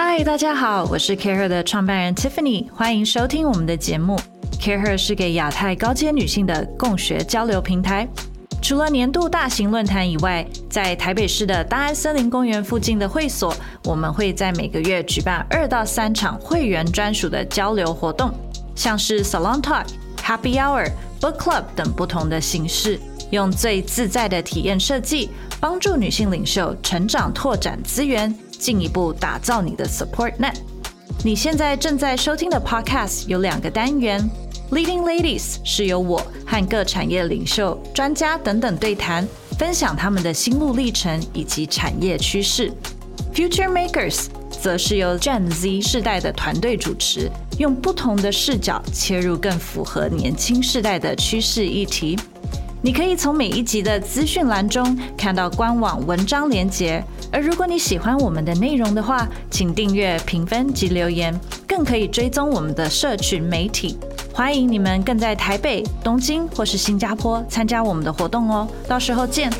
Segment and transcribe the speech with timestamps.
[0.00, 4.16] 嗨，大家好，我是 CareHer 的创办人 Tiffany，欢迎收听我们的节目。
[4.60, 8.08] CareHer 是给亚太高阶女性的共学交流平台。
[8.62, 13.52] 除了年度大型论坛以外，在台北市的大安森林公园附近的会所，
[13.86, 18.30] 我们会在每个月举办二到三场会员专属的交流活动，
[18.76, 19.86] 像是 Salon Talk、
[20.22, 23.00] Happy Hour、Book Club 等不同的形式，
[23.32, 30.56] 用最自在的体验设计，帮助女性领袖成长、拓展资源，进一步打造你的 Support Net。
[31.24, 34.28] 你现在正在收听的 Podcast 有两个单元。
[34.70, 39.26] Leading Ladies 是由我和各产业领袖、专家等等对谈，
[39.58, 42.70] 分享他们的心路历程以及产业趋势。
[43.32, 52.18] Future Makers 则是由 Gen Z 世代的团队主持，用不同的视角切入更符合年轻世代的趋势议题。
[52.80, 63.98] 你可以从每一集的资讯栏中看到官网文章连接，而如果你喜欢我们的内容的话，请订阅、评分及留言，更可以追踪我们的社群媒体。
[64.32, 69.50] 欢迎你们更在台北、东京或是新加坡参加我们的活动哦，到时候见。